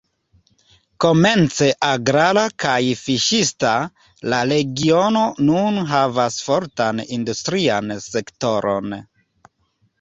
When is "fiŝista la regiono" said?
3.03-5.23